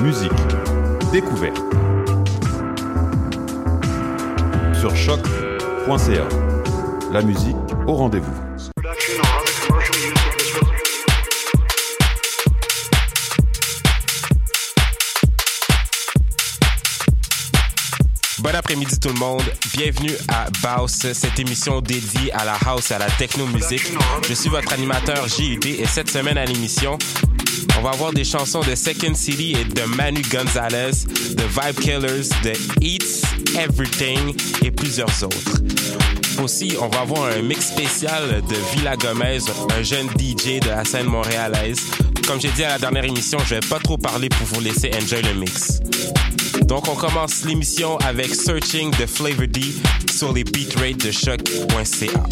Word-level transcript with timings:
musique, 0.00 0.32
découverte. 1.12 1.58
Sur 4.78 4.94
choc.ca. 4.94 6.28
La 7.12 7.22
musique 7.22 7.56
au 7.86 7.94
rendez-vous. 7.94 8.32
Bon 18.38 18.54
après-midi 18.54 19.00
tout 19.00 19.08
le 19.08 19.18
monde. 19.18 19.42
Bienvenue 19.74 20.12
à 20.28 20.46
Baus, 20.62 20.86
cette 20.86 21.38
émission 21.38 21.80
dédiée 21.80 22.32
à 22.32 22.44
la 22.44 22.56
house 22.66 22.90
et 22.92 22.94
à 22.94 22.98
la 22.98 23.10
techno-musique. 23.10 23.92
Je 24.28 24.34
suis 24.34 24.48
votre 24.48 24.72
animateur 24.72 25.26
JUD 25.28 25.66
et 25.66 25.86
cette 25.86 26.10
semaine 26.10 26.38
à 26.38 26.44
l'émission, 26.44 26.98
on 27.78 27.82
va 27.82 27.90
avoir 27.90 28.12
des 28.12 28.24
chansons 28.24 28.60
de 28.60 28.74
Second 28.74 29.14
City 29.14 29.56
et 29.58 29.64
de 29.64 29.82
Manu 29.96 30.22
Gonzalez, 30.30 31.04
de 31.34 31.42
Vibe 31.42 31.80
Killers, 31.80 32.28
de 32.42 32.52
Eats 32.80 33.22
Everything 33.58 34.34
et 34.62 34.70
plusieurs 34.70 35.22
autres. 35.22 35.62
Aussi, 36.42 36.76
on 36.80 36.88
va 36.88 37.00
avoir 37.00 37.24
un 37.24 37.42
mix 37.42 37.68
spécial 37.68 38.42
de 38.48 38.56
Villa 38.72 38.96
Gomez, 38.96 39.40
un 39.76 39.82
jeune 39.82 40.08
DJ 40.18 40.60
de 40.60 40.68
la 40.68 40.84
scène 40.84 41.06
montréalaise. 41.06 41.78
Comme 42.26 42.40
j'ai 42.40 42.50
dit 42.50 42.62
à 42.64 42.70
la 42.70 42.78
dernière 42.78 43.04
émission, 43.04 43.38
je 43.44 43.56
vais 43.56 43.66
pas 43.68 43.78
trop 43.78 43.96
parler 43.96 44.28
pour 44.28 44.46
vous 44.46 44.60
laisser 44.60 44.90
enjoy 44.94 45.22
le 45.22 45.34
mix. 45.34 45.80
Donc, 46.62 46.88
on 46.88 46.94
commence 46.94 47.44
l'émission 47.44 47.96
avec 47.98 48.34
Searching 48.34 48.90
de 48.98 49.06
Flavor 49.06 49.48
D 49.48 49.62
sur 50.10 50.32
les 50.32 50.44
beatrates 50.44 50.98
de 50.98 51.10
choc.ca. 51.10 52.22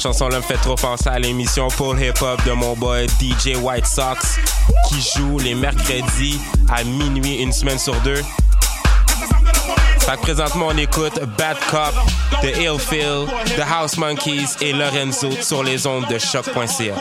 cette 0.00 0.12
chanson-là 0.12 0.38
me 0.38 0.42
fait 0.42 0.56
trop 0.56 0.76
penser 0.76 1.08
à 1.10 1.18
l'émission 1.18 1.68
Paul 1.76 2.00
Hip 2.00 2.22
Hop 2.22 2.42
de 2.46 2.52
mon 2.52 2.74
boy 2.74 3.06
DJ 3.20 3.56
White 3.60 3.86
Sox 3.86 4.38
qui 4.88 5.02
joue 5.14 5.38
les 5.38 5.54
mercredis 5.54 6.40
à 6.70 6.82
minuit 6.84 7.42
une 7.42 7.52
semaine 7.52 7.78
sur 7.78 7.94
deux. 8.00 8.22
Fait 9.98 10.16
présentement, 10.22 10.68
on 10.70 10.76
écoute 10.78 11.20
Bad 11.36 11.58
Cop, 11.70 11.92
The 12.40 12.56
Ill 12.56 12.78
Feel, 12.78 13.26
The 13.56 13.62
House 13.70 13.98
Monkeys 13.98 14.56
et 14.62 14.72
Lorenzo 14.72 15.32
sur 15.42 15.62
les 15.62 15.86
ondes 15.86 16.06
de 16.08 16.18
choc.ca. 16.18 16.94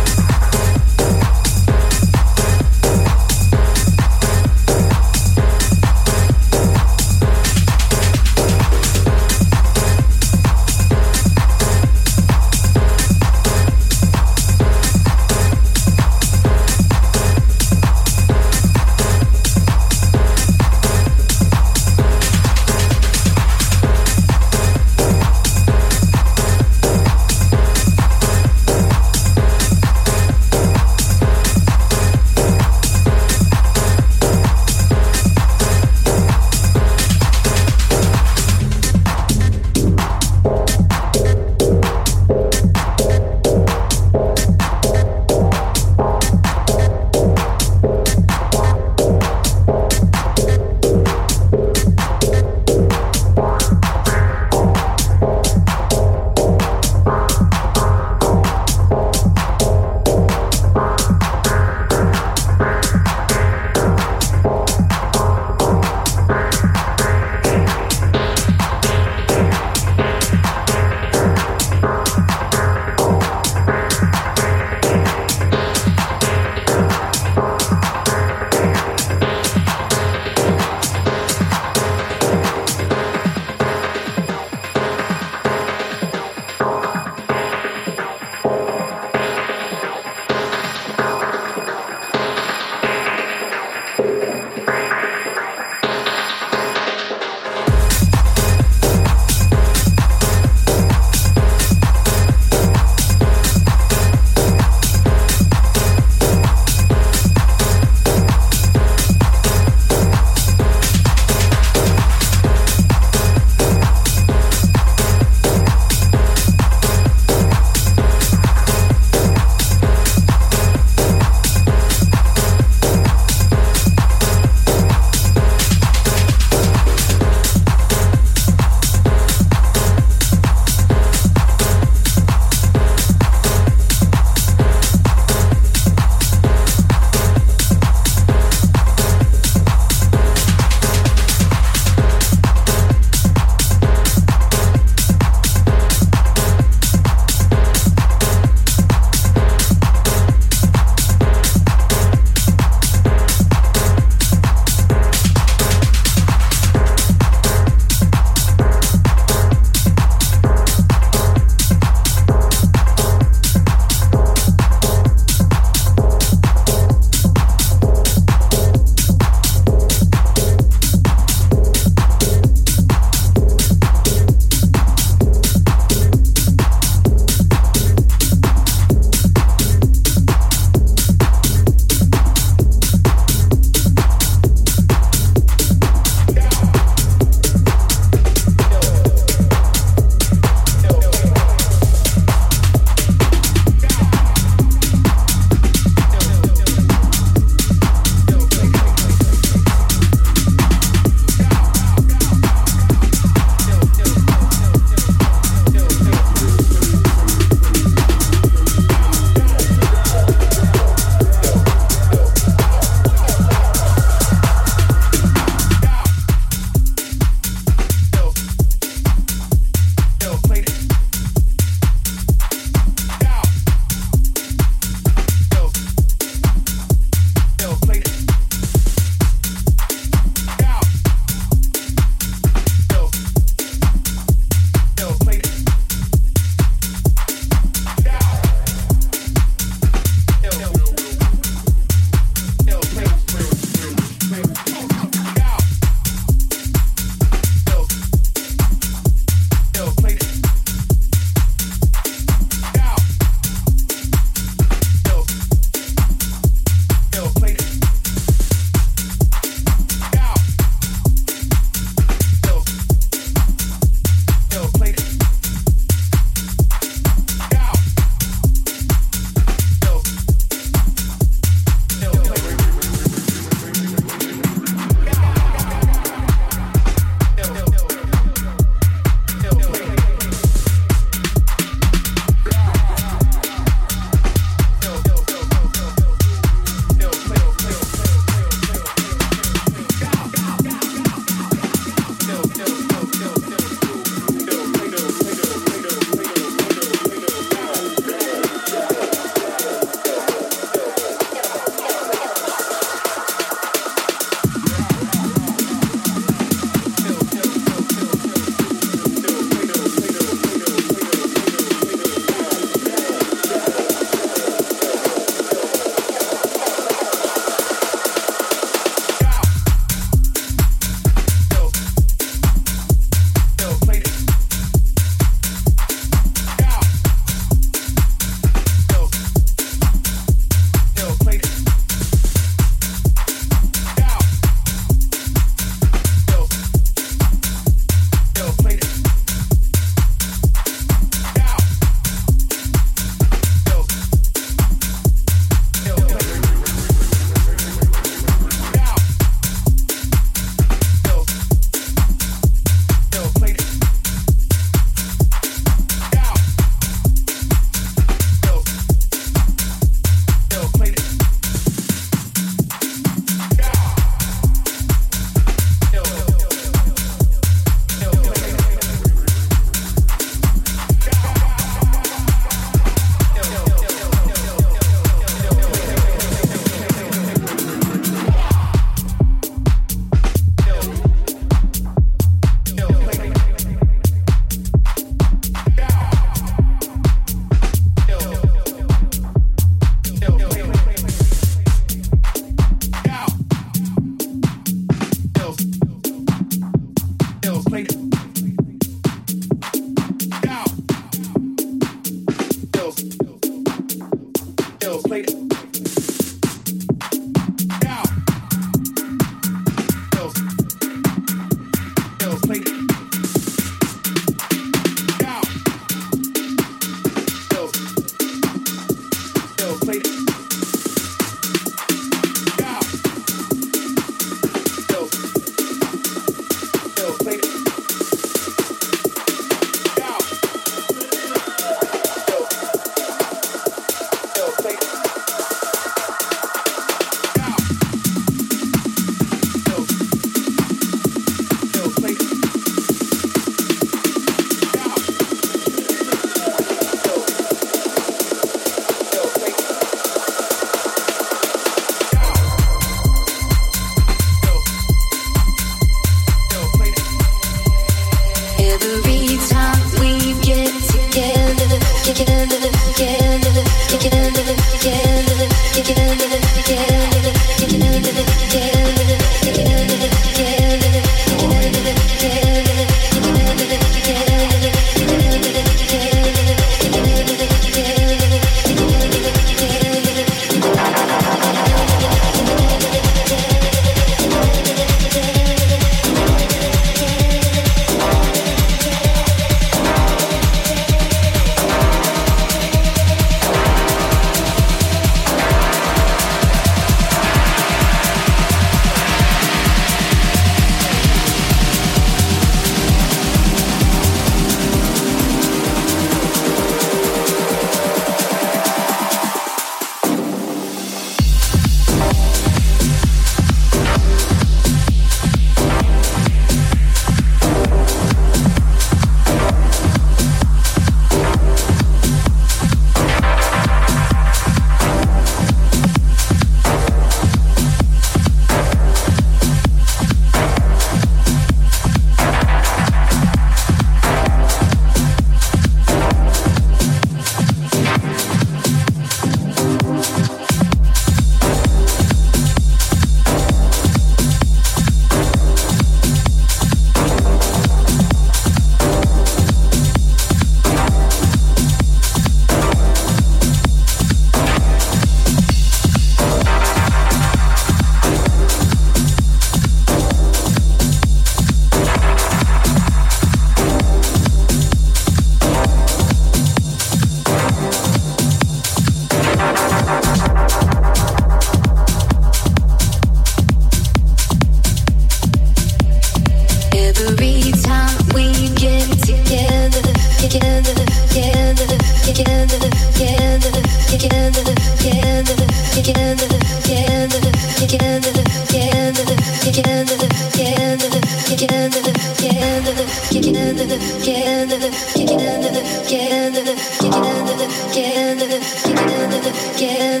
Yeah. 599.61 600.00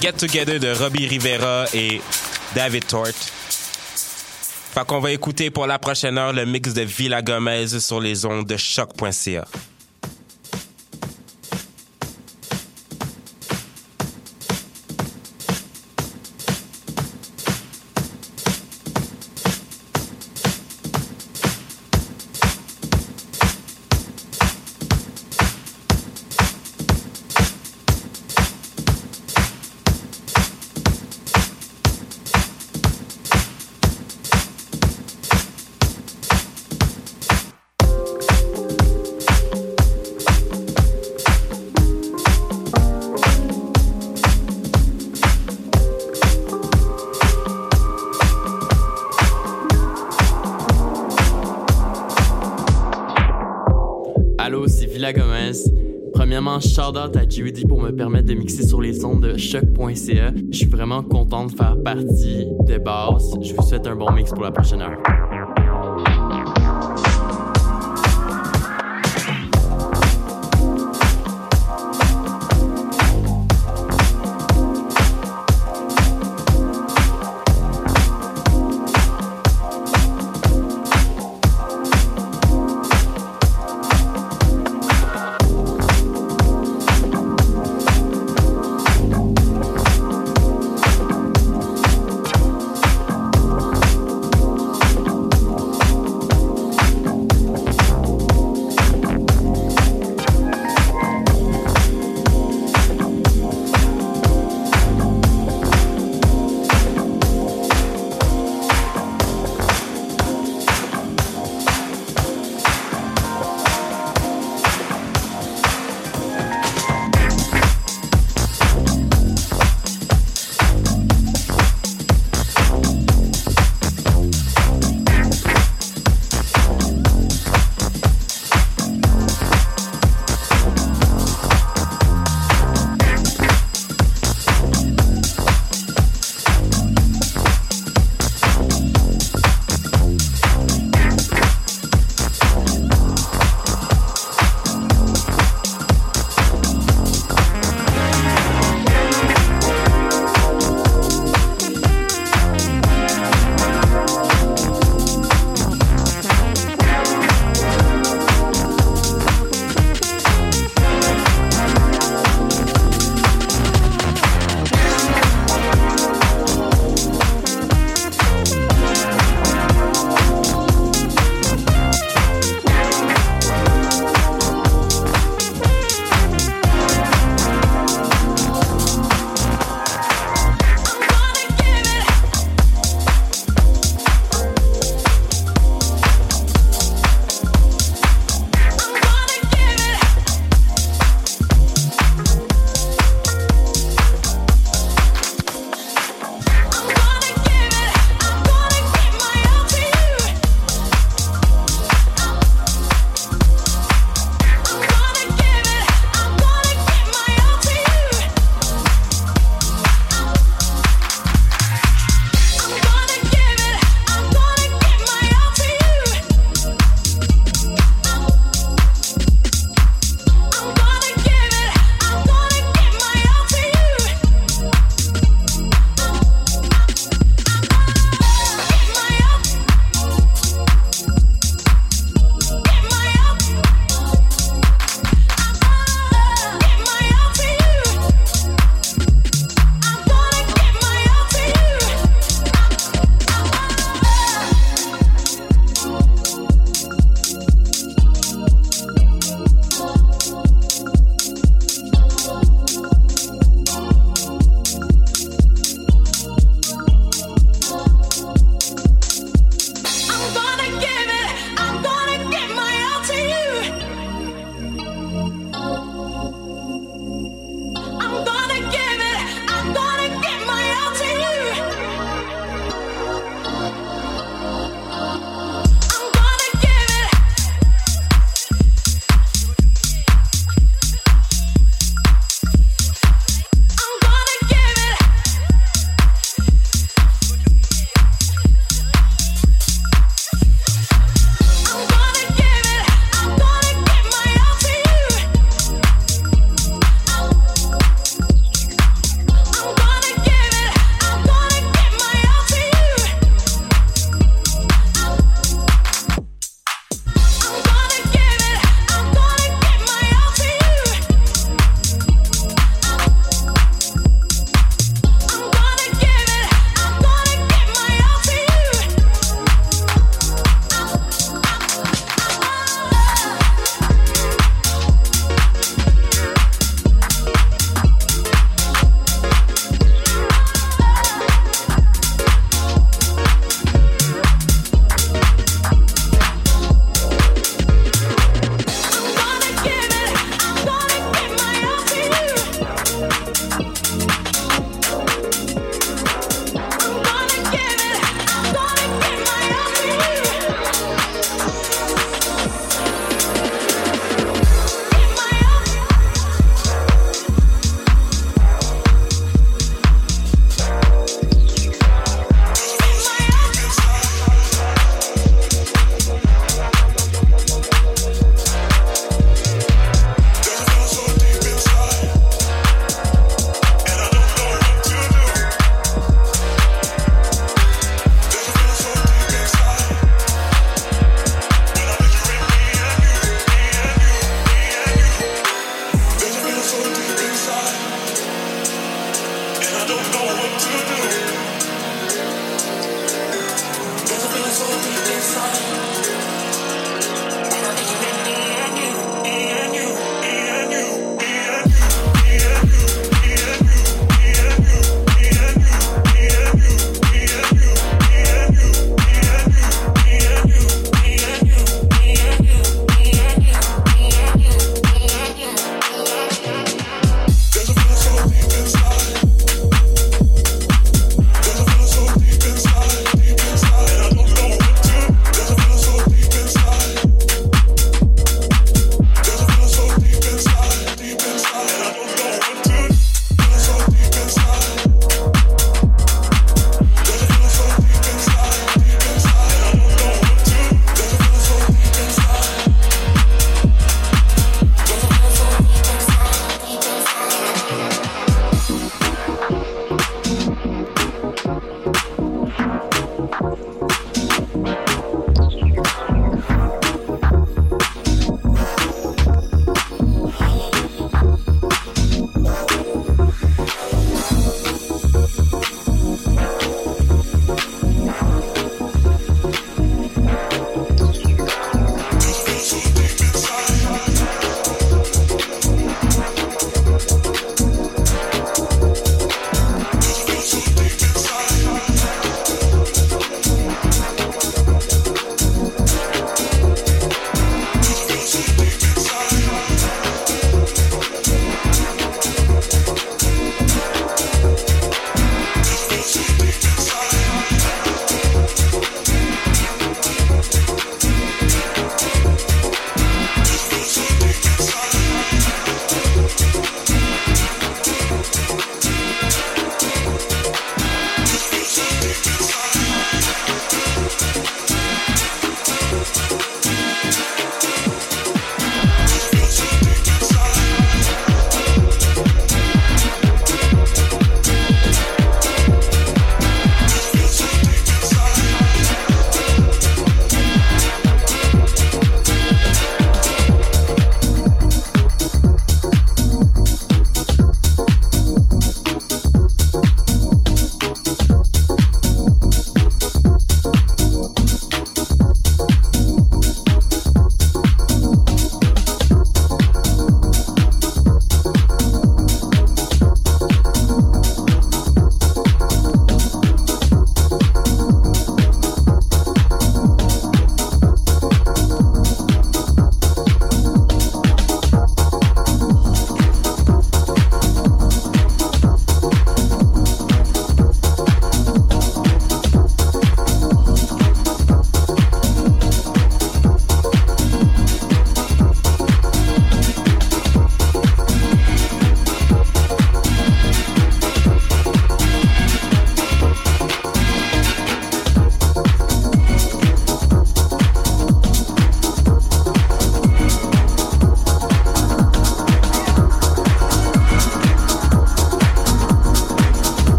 Get 0.00 0.12
Together 0.12 0.58
de 0.58 0.72
Robbie 0.72 1.06
Rivera 1.06 1.66
et 1.74 2.00
David 2.54 2.86
Tort. 2.86 3.08
Fait 3.08 4.98
va 4.98 5.12
écouter 5.12 5.50
pour 5.50 5.66
la 5.66 5.78
prochaine 5.78 6.16
heure 6.16 6.32
le 6.32 6.46
mix 6.46 6.72
de 6.72 6.82
Villa 6.82 7.20
Gomez 7.20 7.66
sur 7.80 8.00
les 8.00 8.24
ondes 8.24 8.46
de 8.46 8.56
choc.ca. 8.56 9.44
choc.ca. 59.50 60.32
Je 60.52 60.56
suis 60.56 60.66
vraiment 60.66 61.02
content 61.02 61.46
de 61.46 61.50
faire 61.50 61.76
partie 61.82 62.46
de 62.66 62.78
Bass. 62.78 63.34
Je 63.42 63.52
vous 63.52 63.62
souhaite 63.62 63.86
un 63.86 63.96
bon 63.96 64.12
mix 64.12 64.30
pour 64.30 64.44
la 64.44 64.52
prochaine 64.52 64.80
heure. 64.82 65.29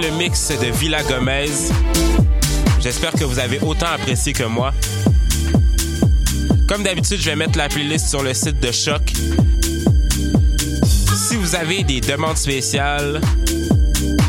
De 0.00 0.78
Villa 0.78 1.02
Gomez. 1.02 1.50
J'espère 2.80 3.12
que 3.12 3.24
vous 3.24 3.38
avez 3.38 3.60
autant 3.60 3.86
apprécié 3.86 4.32
que 4.32 4.44
moi. 4.44 4.72
Comme 6.66 6.82
d'habitude, 6.82 7.18
je 7.20 7.28
vais 7.28 7.36
mettre 7.36 7.58
la 7.58 7.68
playlist 7.68 8.08
sur 8.08 8.22
le 8.22 8.32
site 8.32 8.60
de 8.60 8.72
Choc. 8.72 9.02
si 11.28 11.36
vous 11.36 11.54
avez 11.54 11.84
des 11.84 12.00
demandes 12.00 12.38
spéciales, 12.38 13.20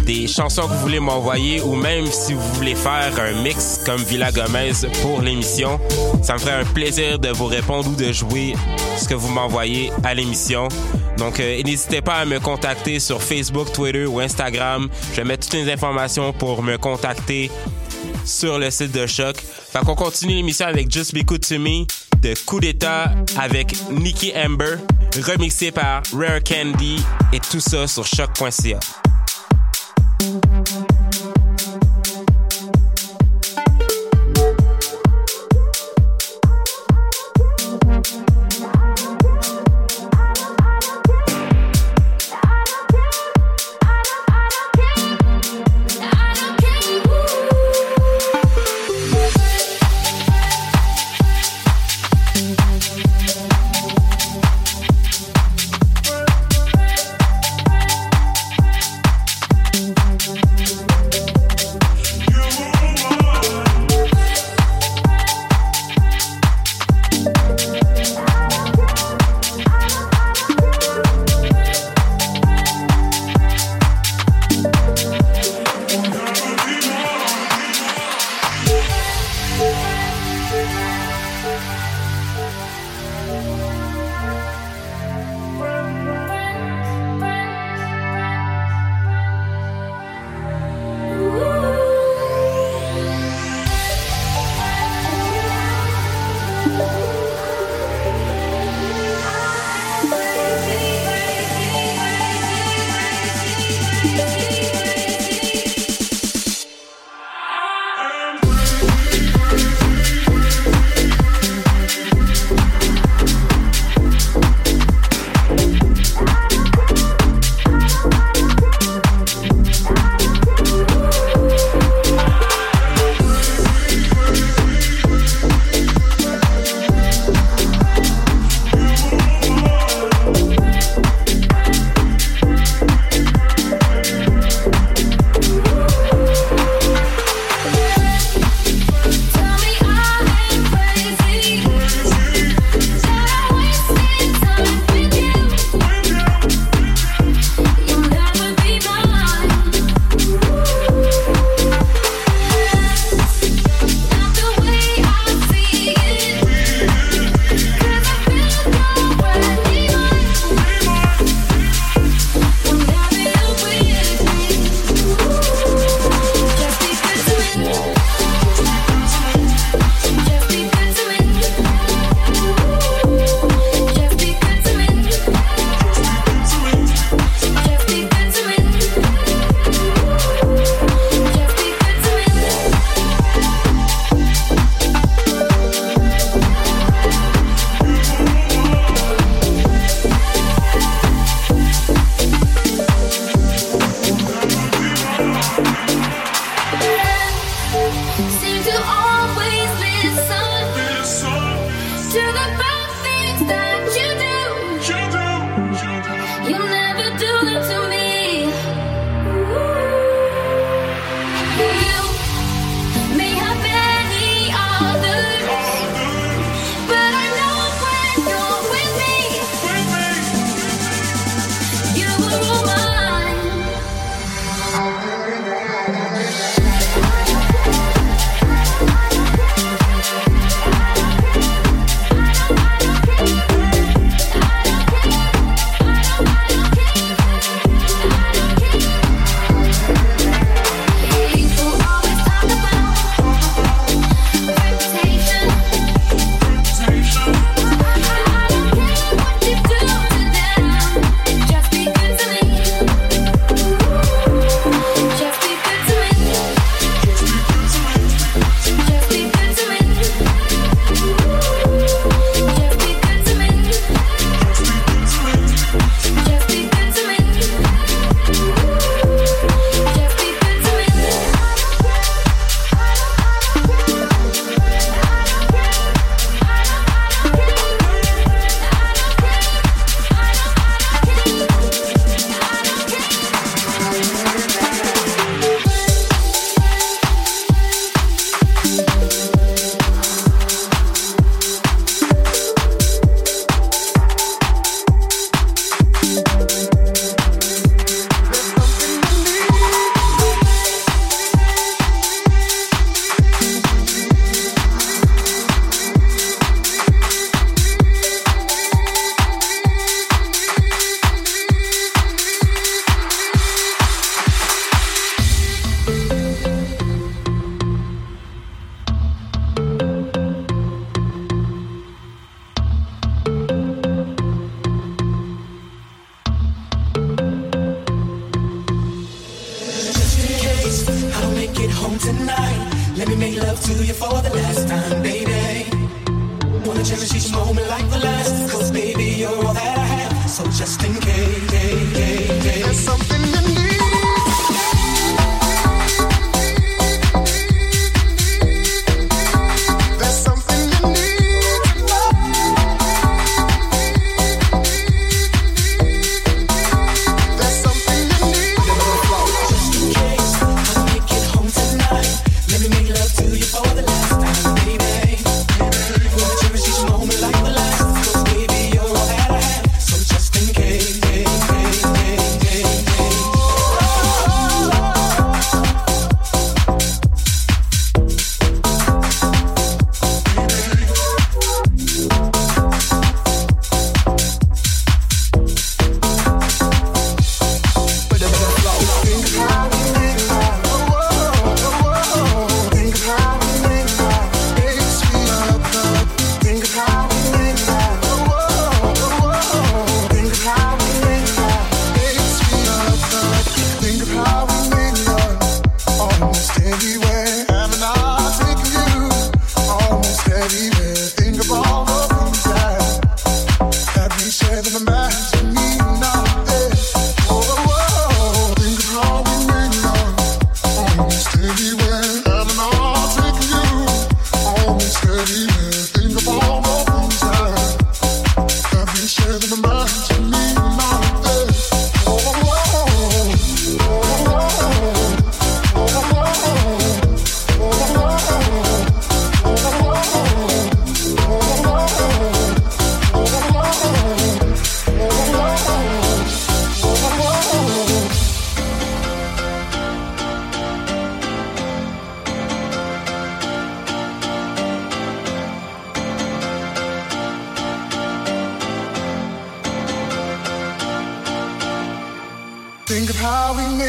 des 0.06 0.28
chansons 0.28 0.64
que 0.64 0.74
vous 0.74 0.80
voulez 0.80 1.00
m'envoyer 1.00 1.62
ou 1.62 1.76
même 1.76 2.06
si 2.08 2.34
vous 2.34 2.54
voulez 2.56 2.76
faire 2.76 3.14
un 3.18 3.42
mix 3.42 3.80
comme 3.86 4.02
Villa 4.04 4.32
Gomez 4.32 4.74
pour 5.02 5.22
l'émission, 5.22 5.80
ça 6.22 6.34
me 6.34 6.40
ferait 6.40 6.62
un 6.62 6.66
plaisir 6.66 7.18
de 7.18 7.30
vous 7.30 7.46
répondre 7.46 7.90
ou 7.90 7.96
de 7.96 8.12
jouer 8.12 8.56
ce 8.98 9.08
que 9.08 9.14
vous 9.14 9.30
m'envoyez 9.30 9.90
à 10.04 10.14
l'émission. 10.14 10.68
Donc, 11.22 11.40
euh, 11.40 11.62
n'hésitez 11.62 12.02
pas 12.02 12.16
à 12.16 12.26
me 12.26 12.40
contacter 12.40 13.00
sur 13.00 13.22
Facebook, 13.22 13.72
Twitter 13.72 14.08
ou 14.08 14.20
Instagram. 14.20 14.90
Je 15.12 15.18
vais 15.18 15.24
mettre 15.24 15.48
toutes 15.48 15.60
les 15.60 15.72
informations 15.72 16.34
pour 16.34 16.64
me 16.64 16.80
contacter 16.80 17.52
sur 18.26 18.58
le 18.58 18.72
site 18.72 18.92
de 18.92 19.06
Choc. 19.06 19.38
Fait 19.38 19.82
qu'on 19.86 19.94
continue 19.94 20.34
l'émission 20.34 20.66
avec 20.66 20.92
Just 20.92 21.14
Be 21.14 21.24
Good 21.24 21.46
To 21.48 21.60
Me 21.60 21.86
de 22.24 22.34
Coup 22.48 22.60
d'État 22.60 23.12
avec 23.38 23.76
Nicky 23.92 24.34
Amber, 24.36 24.78
remixé 25.24 25.70
par 25.70 26.02
Rare 26.12 26.42
Candy 26.44 27.04
et 27.32 27.40
tout 27.40 27.60
ça 27.60 27.86
sur 27.86 28.04
choc.ca. 28.04 28.80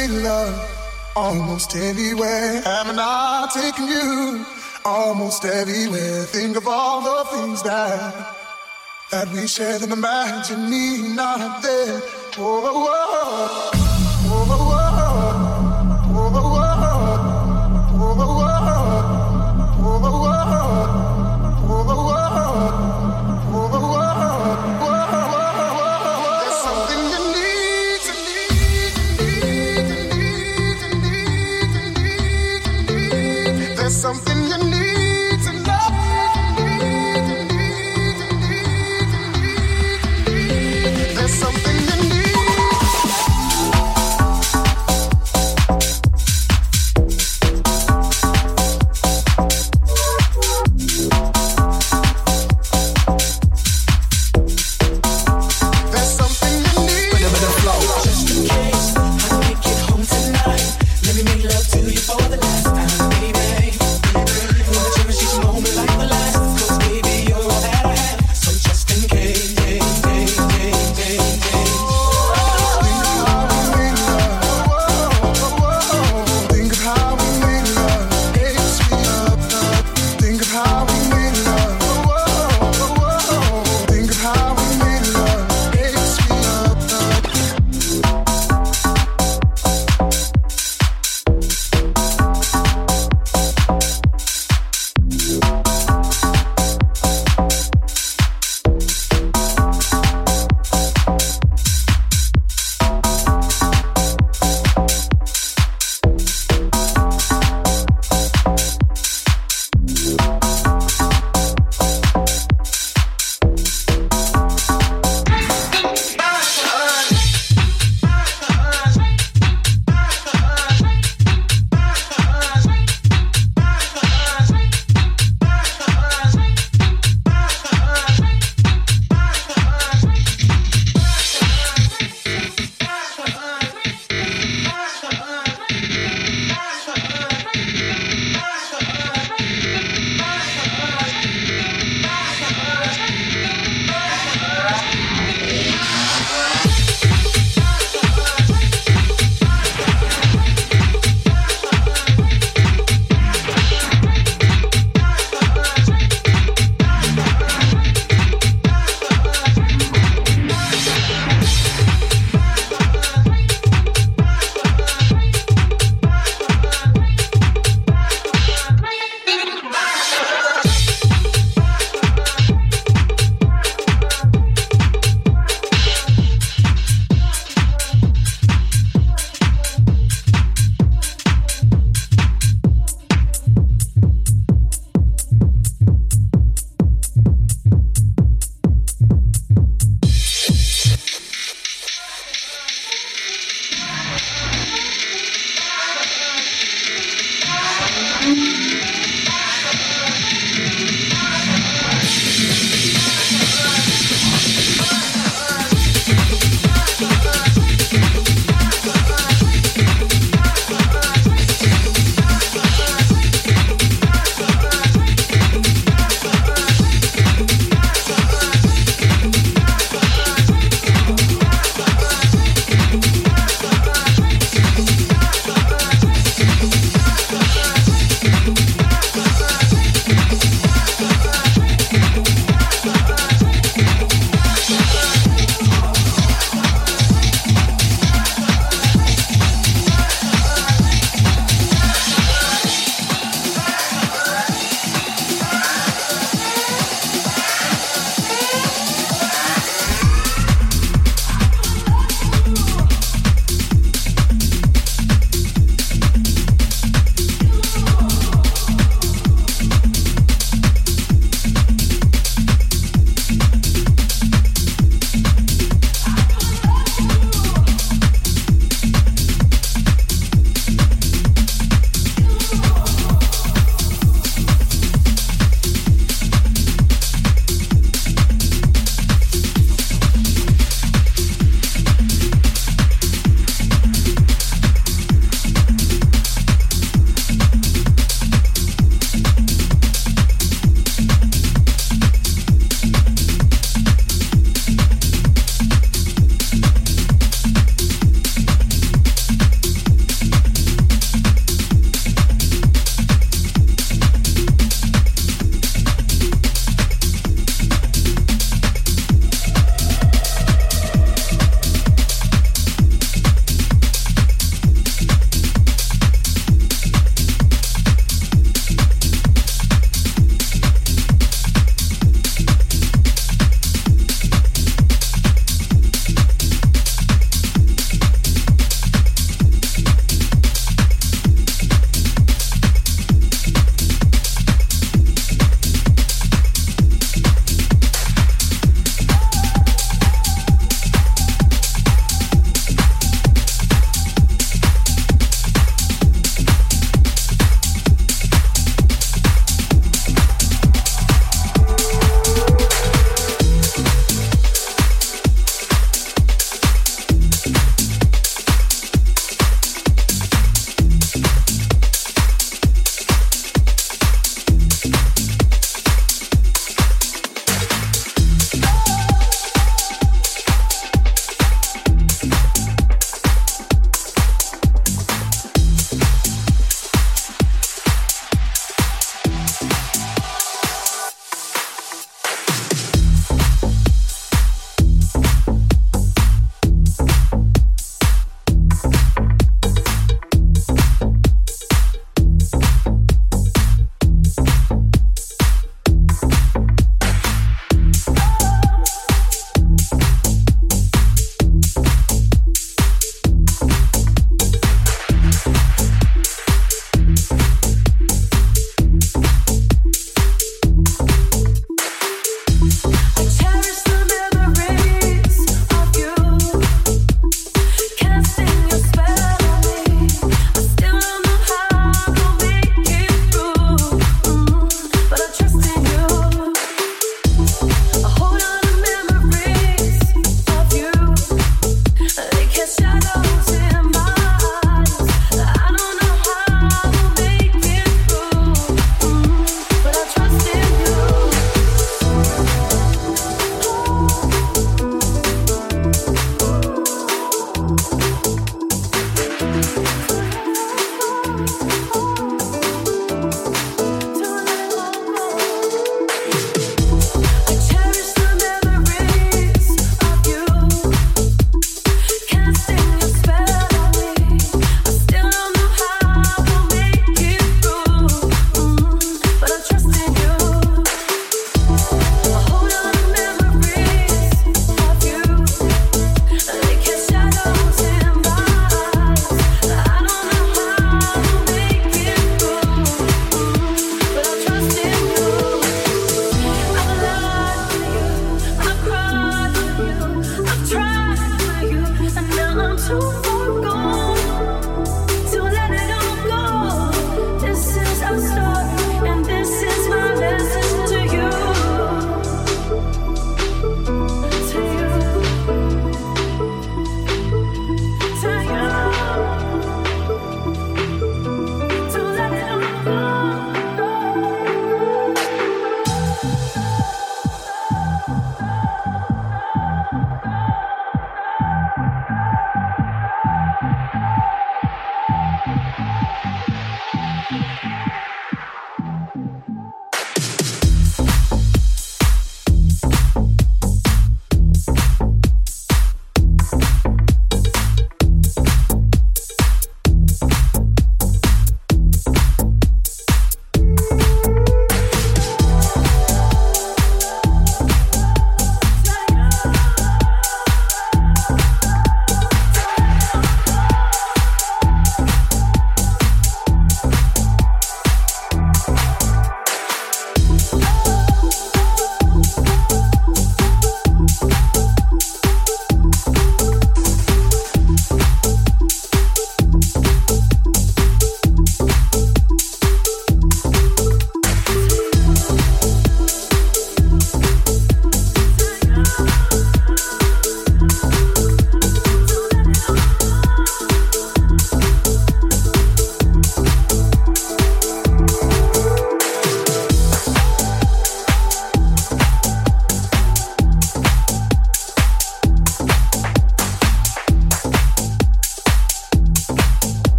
seen 0.00 0.22
love 0.22 1.12
almost 1.16 1.74
anywhere. 1.76 2.60
Haven't 2.62 2.98
I 2.98 3.48
taken 3.52 3.86
you 3.86 4.44
almost 4.84 5.44
everywhere? 5.44 6.24
Think 6.24 6.56
of 6.56 6.66
all 6.66 7.00
the 7.02 7.30
things 7.36 7.62
that 7.62 8.36
that 9.10 9.28
we 9.32 9.46
shared 9.46 9.82
and 9.82 9.92
imagine 9.92 10.70
me 10.70 11.14
not 11.14 11.62
there. 11.62 12.00
Whoa, 12.36 12.86
whoa. 12.86 13.79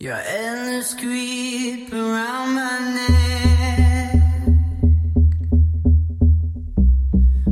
Your 0.00 0.14
endless 0.14 0.94
creep 0.94 1.92
around 1.92 2.54
my 2.54 2.78
neck. 2.96 4.14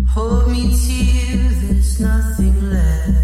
Hold 0.09 0.49
me 0.49 0.75
to 0.75 0.93
you. 0.93 1.51
there's 1.61 2.01
nothing 2.01 2.71
left. 2.71 3.16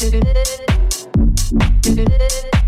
Thank 0.00 0.14
you. 1.98 2.67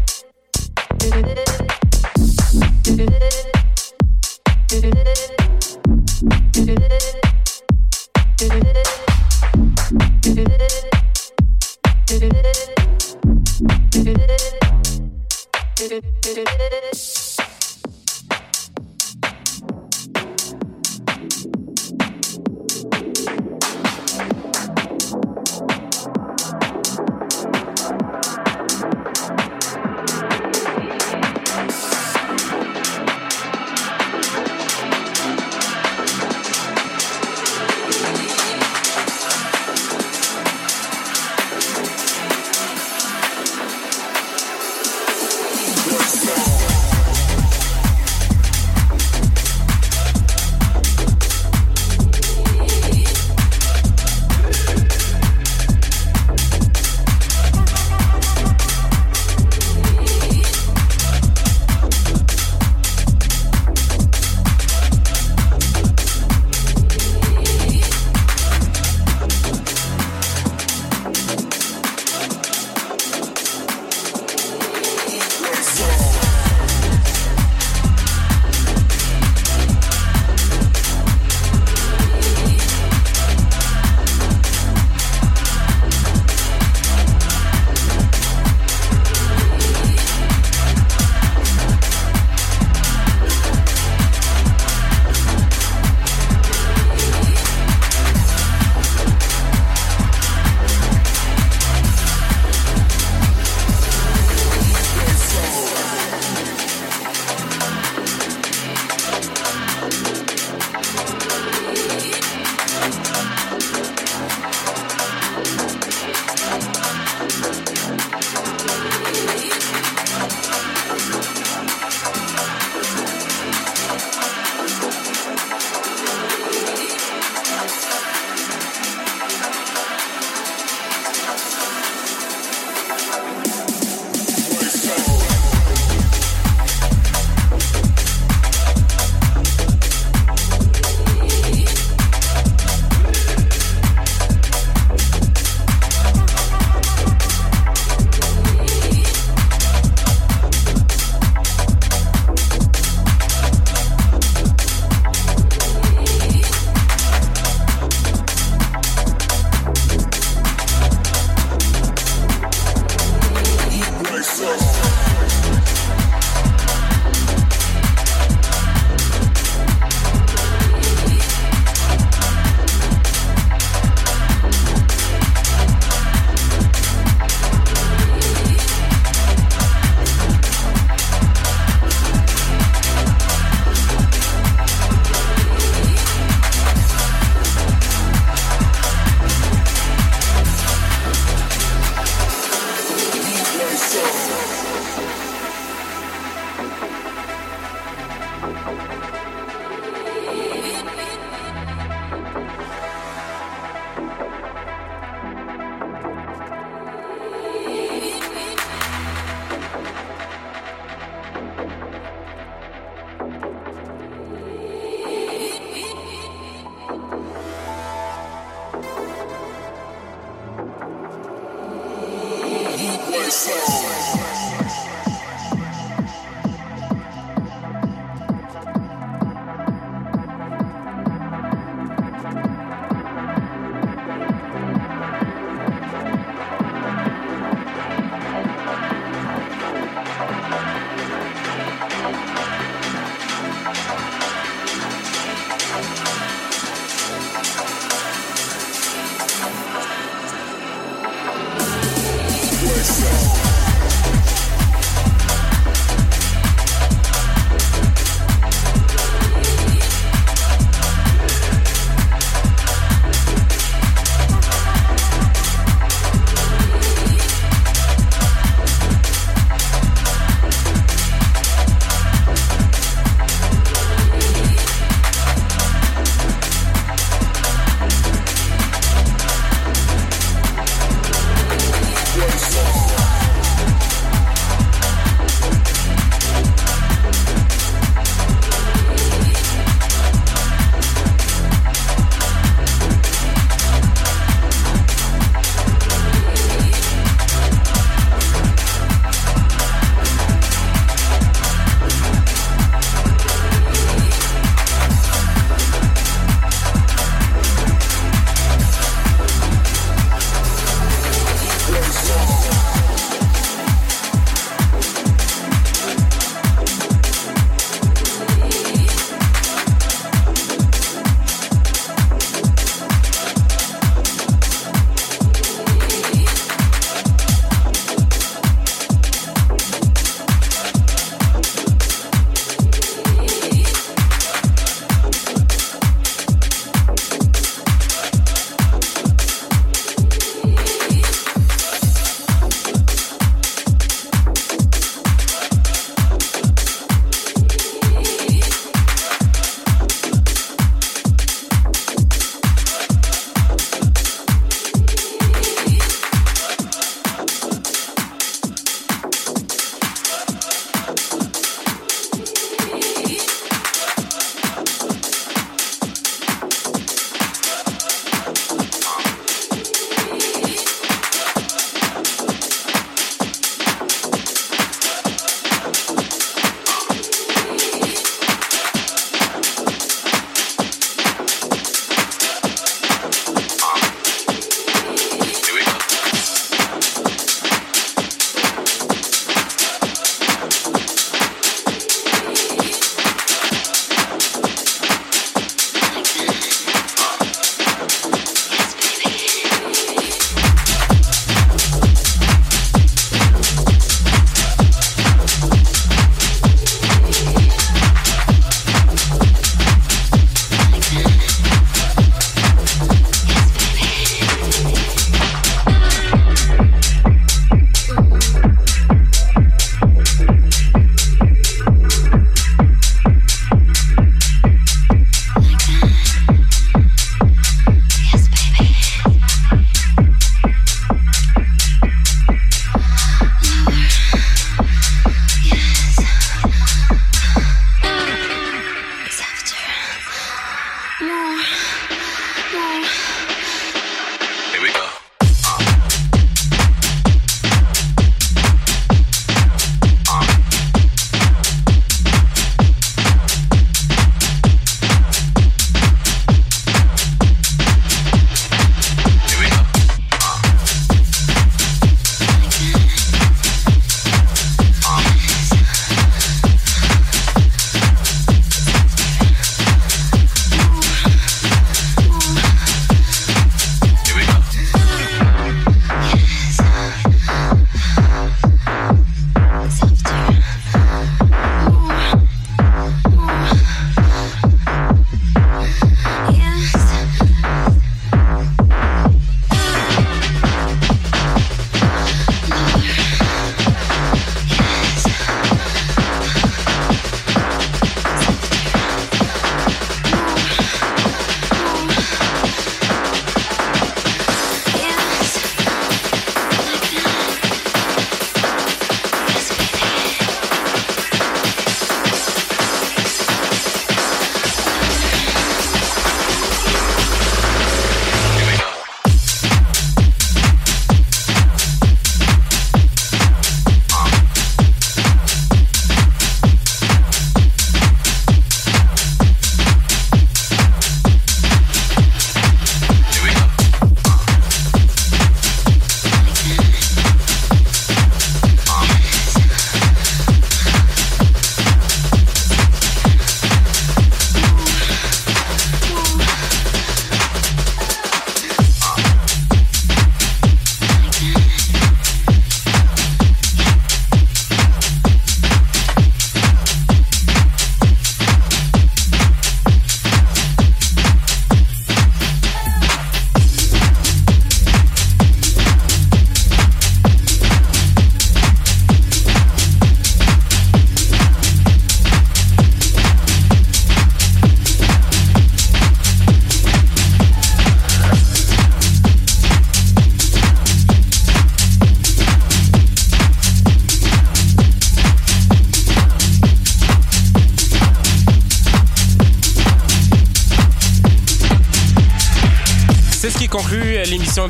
Bootboy 222.80 223.30
Sound. 223.30 224.79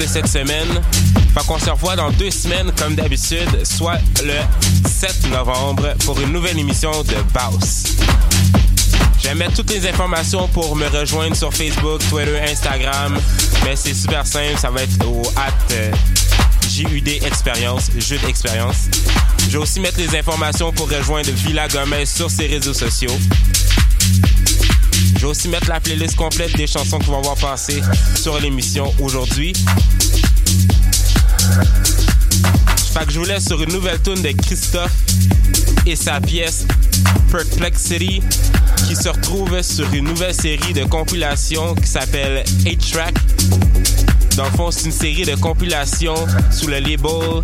Cette 0.06 0.28
semaine. 0.28 0.68
Fait 1.34 1.46
qu'on 1.46 1.58
se 1.58 1.70
revoit 1.70 1.96
dans 1.96 2.10
deux 2.10 2.30
semaines, 2.30 2.72
comme 2.76 2.94
d'habitude, 2.94 3.64
soit 3.64 3.98
le 4.22 4.34
7 4.88 5.30
novembre, 5.30 5.94
pour 6.04 6.20
une 6.20 6.32
nouvelle 6.32 6.58
émission 6.58 6.90
de 6.90 7.16
Baus. 7.32 7.96
Je 9.22 9.28
vais 9.28 9.34
mettre 9.34 9.54
toutes 9.54 9.70
les 9.70 9.86
informations 9.86 10.48
pour 10.48 10.74
me 10.76 10.86
rejoindre 10.88 11.36
sur 11.36 11.52
Facebook, 11.52 12.00
Twitter, 12.08 12.40
Instagram. 12.40 13.16
Mais 13.64 13.76
c'est 13.76 13.94
super 13.94 14.26
simple, 14.26 14.58
ça 14.58 14.70
va 14.70 14.82
être 14.82 15.06
au 15.06 15.22
at 15.36 15.52
euh, 15.72 15.92
JUD 16.68 17.08
Expérience. 17.08 17.90
Je 17.98 19.52
vais 19.52 19.58
aussi 19.58 19.80
mettre 19.80 19.98
les 19.98 20.16
informations 20.16 20.72
pour 20.72 20.90
rejoindre 20.90 21.30
Villa 21.30 21.68
Gomez 21.68 22.06
sur 22.06 22.30
ses 22.30 22.46
réseaux 22.46 22.74
sociaux. 22.74 23.16
Je 25.20 25.26
vais 25.26 25.32
aussi 25.32 25.48
mettre 25.48 25.68
la 25.68 25.80
playlist 25.80 26.16
complète 26.16 26.56
des 26.56 26.66
chansons 26.66 26.98
qu'on 26.98 27.12
va 27.12 27.20
voir 27.20 27.36
passer 27.36 27.82
sur 28.14 28.40
l'émission 28.40 28.90
aujourd'hui. 29.00 29.52
Que 33.06 33.12
je 33.12 33.18
vous 33.18 33.26
laisse 33.26 33.44
sur 33.44 33.62
une 33.62 33.70
nouvelle 33.70 34.00
tune 34.00 34.22
de 34.22 34.30
Christophe 34.30 34.90
et 35.84 35.94
sa 35.94 36.22
pièce 36.22 36.66
Perplexity 37.30 38.22
qui 38.88 38.96
se 38.96 39.10
retrouve 39.10 39.60
sur 39.60 39.92
une 39.92 40.06
nouvelle 40.06 40.34
série 40.34 40.72
de 40.72 40.84
compilations 40.84 41.74
qui 41.74 41.86
s'appelle 41.86 42.42
8 42.64 42.78
Track. 42.90 43.14
Dans 44.36 44.44
le 44.44 44.50
fond, 44.52 44.70
c'est 44.70 44.86
une 44.86 44.92
série 44.92 45.26
de 45.26 45.34
compilations 45.34 46.14
sous 46.50 46.66
le 46.66 46.78
label 46.78 47.42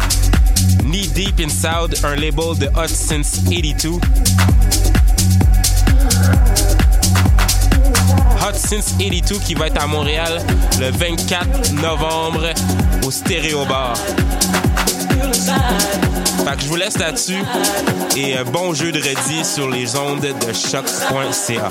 Knee 0.83 1.09
Deep 1.09 1.41
in 1.41 1.51
Sound, 1.51 1.95
un 2.05 2.17
label 2.17 2.57
de 2.59 2.69
Hot 2.69 2.89
Since 2.89 3.41
82. 3.51 4.01
Since 8.57 8.95
82 8.99 9.39
qui 9.39 9.55
va 9.55 9.67
être 9.67 9.83
à 9.83 9.87
Montréal 9.87 10.41
le 10.81 10.91
24 10.91 11.73
novembre 11.75 12.49
au 13.07 13.11
Stéréo 13.11 13.65
Bar. 13.67 13.95
Je 16.59 16.67
vous 16.69 16.77
laisse 16.77 16.99
là-dessus 16.99 17.43
et 18.17 18.37
euh, 18.37 18.45
bon 18.45 18.73
jeu 18.75 18.91
de 18.91 18.99
redis 18.99 19.45
sur 19.45 19.69
les 19.69 19.97
ondes 19.97 20.21
de 20.21 20.53
choc.ca. 20.53 21.71